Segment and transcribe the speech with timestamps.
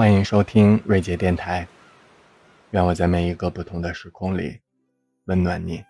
[0.00, 1.68] 欢迎收听瑞杰电台，
[2.70, 4.58] 愿我在每一个不同的时空里
[5.26, 5.84] 温暖你。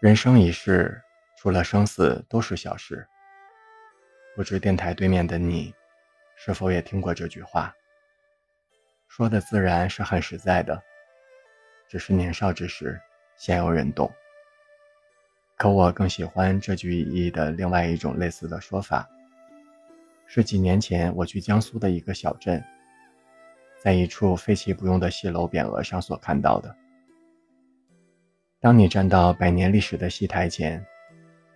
[0.00, 1.02] 人生一世，
[1.36, 3.06] 除了生死都是小事。
[4.34, 5.74] 不知电台对面的你，
[6.34, 7.74] 是否也听过这句话？
[9.06, 10.82] 说的自然是很实在的，
[11.90, 12.98] 只是年少之时
[13.36, 14.10] 鲜有人懂。
[15.58, 19.06] 可我更喜欢这句意义的另外一种类似的说法。
[20.30, 22.62] 是几年前我去江苏的一个小镇，
[23.80, 26.76] 在一处废弃不用的戏楼匾额上所看到的。
[28.60, 30.84] 当你站到百年历史的戏台前，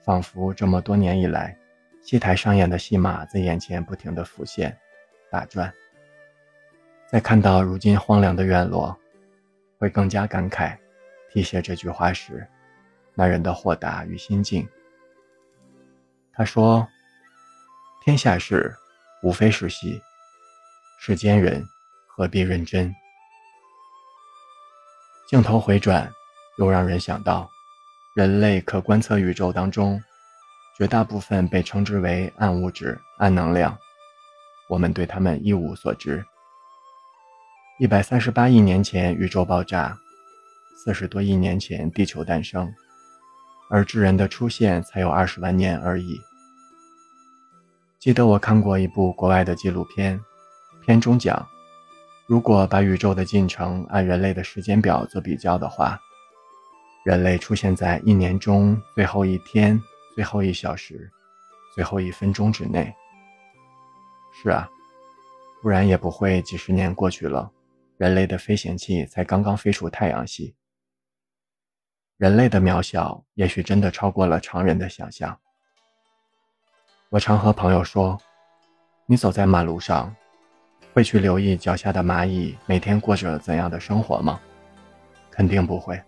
[0.03, 1.55] 仿佛这么多年以来，
[2.01, 4.75] 戏台上演的戏码在眼前不停地浮现、
[5.30, 5.71] 打转。
[7.07, 8.99] 在看到如今荒凉的院落，
[9.77, 10.75] 会更加感慨
[11.30, 12.49] 题写这句话时
[13.13, 14.66] 那人的豁达与心境。
[16.33, 16.89] 他说。
[18.05, 18.74] 天下事，
[19.23, 20.02] 无非是戏。
[20.99, 21.65] 世间人，
[22.09, 22.93] 何必认真？
[25.29, 26.12] 镜头回转，
[26.59, 27.49] 又让人想到，
[28.16, 30.02] 人类可观测宇宙当中，
[30.77, 33.79] 绝大部分被称之为暗物质、暗能量，
[34.68, 36.24] 我们对他们一无所知。
[37.79, 39.96] 一百三十八亿年前，宇宙爆炸；
[40.77, 42.68] 四十多亿年前，地球诞生，
[43.71, 46.21] 而智人的出现才有二十万年而已。
[48.03, 50.21] 记得我看过一部国外的纪录片，
[50.85, 51.49] 片中讲，
[52.27, 55.97] 如果把宇宙的进程按人类的时间表做比较的话，
[57.05, 59.80] 人类出现在一年中最后一天、
[60.17, 61.09] 最后一小时、
[61.77, 62.93] 最后一分钟之内。
[64.33, 64.69] 是啊，
[65.62, 67.53] 不然也不会几十年过去了，
[67.99, 70.56] 人类的飞行器才刚刚飞出太阳系。
[72.17, 75.39] 人类的渺小，也许真的超过了常人的想象。
[77.12, 78.19] 我常和朋友说
[79.05, 80.16] ：“你走在马路上，
[80.94, 84.41] 会去留意脚下的蚂蚁每天过着怎样的生活吗？
[85.31, 86.00] 肯定不会。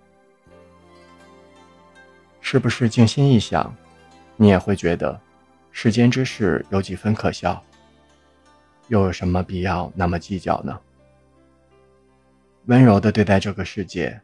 [2.41, 3.71] 是不是静心一想，
[4.37, 5.21] 你也会觉得
[5.73, 7.63] 世间之事有几分可笑？
[8.89, 10.81] 又有什么必要那么计较呢？
[12.65, 14.19] 温柔的对待这个世界，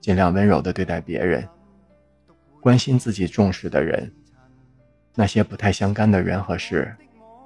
[0.00, 1.46] 尽量温柔的对待别人，
[2.58, 4.10] 关心自己重视的人。”
[5.18, 6.94] 那些不太相干的人和事，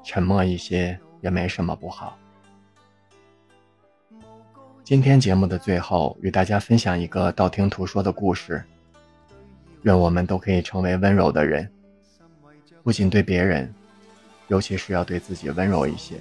[0.03, 2.19] 沉默一些也没什么不好。
[4.83, 8.61] 今天节目的最后，与大家分享一个道听途说的故事。
[9.83, 11.71] 愿我们都可以成为温柔的人，
[12.83, 13.73] 不仅对别人，
[14.49, 16.17] 尤其是要对自己温柔一些。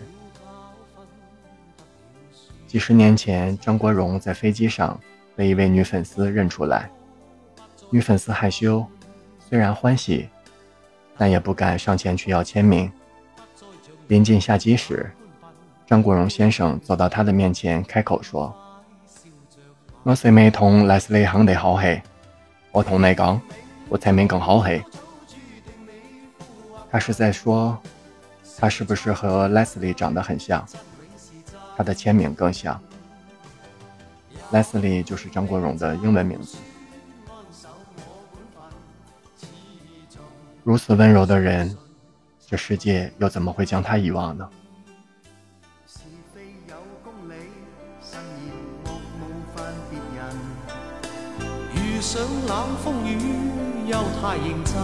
[2.68, 4.98] 几十年前，张国荣在飞机上
[5.36, 6.92] 被一位女粉丝认出来，
[7.90, 8.86] 女粉丝害羞，
[9.40, 10.30] 虽然欢喜。
[11.20, 12.90] 但也不敢上前去要签名。
[14.08, 15.12] 临近下机时，
[15.86, 18.56] 张国荣先生走到他的面前，开口说
[20.04, 22.02] ：“我虽没同 Leslie 行得好黑，
[22.72, 23.40] 我同你讲，
[23.90, 24.82] 我签名更好黑。”
[26.90, 27.78] 他是在说，
[28.58, 30.66] 他是不是和 Leslie 长得很像？
[31.76, 32.82] 他的签名更像。
[34.54, 36.58] Leslie 就是张国荣的英文名字。
[40.64, 41.76] 如此温柔的人，
[42.46, 44.50] 这世界又怎么会将他遗忘呢？
[51.76, 53.18] 遇上冷风雨
[53.88, 54.76] 又太认真，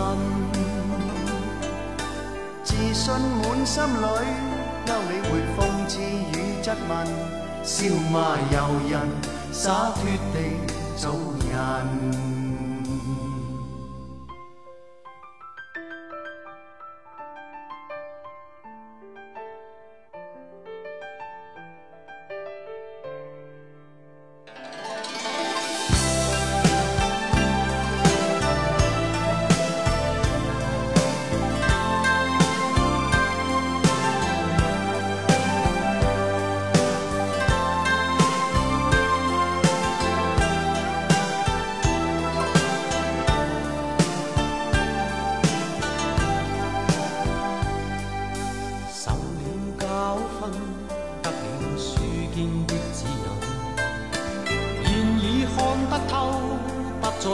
[2.63, 4.07] 自信满心里，
[4.85, 7.07] 休理会讽刺与质问，
[7.63, 8.57] 笑骂由
[8.89, 8.93] 人，
[9.51, 10.03] 洒脱
[10.33, 10.35] 地
[10.97, 11.11] 做
[11.49, 12.44] 人。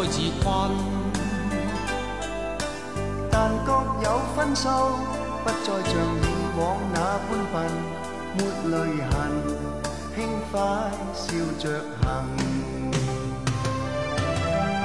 [0.01, 0.49] 再自困，
[3.29, 3.71] 但各
[4.03, 4.67] 有分数，
[5.43, 6.25] 不再像以
[6.57, 6.97] 往那
[7.29, 7.55] 般笨，
[8.35, 8.39] 没
[8.71, 8.75] 泪
[9.11, 9.13] 痕，
[10.15, 10.17] 轻
[10.51, 10.57] 快
[11.13, 11.23] 笑
[11.59, 11.63] 着
[12.01, 12.03] 行。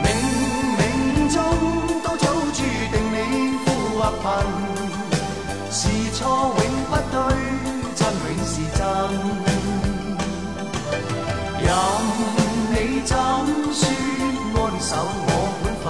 [0.04, 0.06] 冥
[0.76, 0.80] 冥
[1.32, 1.34] 中
[2.02, 2.60] 都早注
[2.92, 3.16] 定你
[3.64, 3.66] 富
[3.98, 4.24] 或贫，
[5.70, 5.80] 是
[6.12, 6.20] 错
[6.58, 6.60] 永
[14.88, 15.28] 守我
[15.64, 15.84] 本分，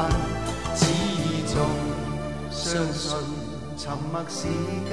[0.74, 0.80] 始
[1.52, 1.54] 终
[2.50, 2.64] 相
[2.94, 3.04] 信
[3.76, 4.48] 沉默是
[4.88, 4.90] 金。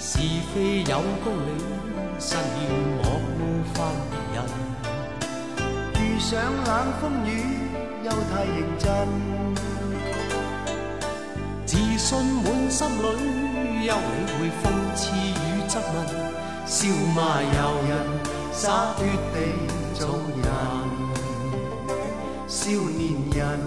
[0.00, 0.08] 是
[0.54, 0.92] 非有
[1.22, 1.48] 公理，
[2.18, 2.40] 失了
[2.96, 3.04] 莫
[3.36, 3.40] 冒
[3.74, 3.76] 犯
[4.08, 4.38] 别人。
[6.00, 6.32] 遇上
[6.64, 6.66] 冷
[6.98, 7.28] 风雨，
[8.02, 8.84] 又太认真。
[11.66, 12.08] 自信
[12.42, 13.04] 满心里，
[13.86, 14.64] 休理会讽
[14.94, 15.94] 刺与质问，
[16.64, 17.52] 笑骂由
[17.86, 17.92] 人，
[18.50, 18.64] 洒
[18.96, 19.36] 脱地
[19.92, 20.00] 做
[20.42, 20.85] 人。
[22.66, 23.60] 少年人，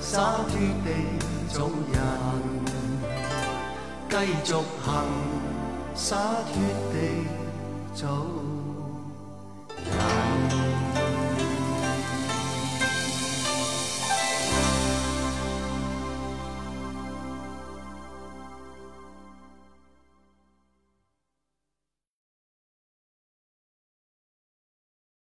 [0.00, 0.88] 洒脱地
[1.48, 1.98] 做人，
[4.08, 4.14] 继
[4.44, 4.86] 续行。
[5.92, 6.54] 洒脱
[6.92, 7.26] 地
[7.92, 8.06] 走。